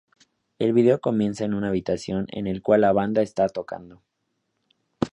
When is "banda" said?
2.91-3.21